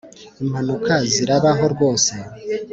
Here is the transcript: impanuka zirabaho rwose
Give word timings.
impanuka 0.43 0.93
zirabaho 1.13 1.65
rwose 1.73 2.13